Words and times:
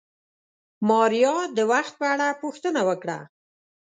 ماريا 0.87 1.35
د 1.57 1.59
وخت 1.71 1.93
په 1.99 2.05
اړه 2.13 2.27
پوښتنه 2.41 2.81
وکړه. 2.89 3.17